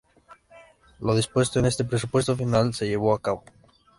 [0.99, 3.43] Lo dispuesto en este presupuesto final se llevó a cabo.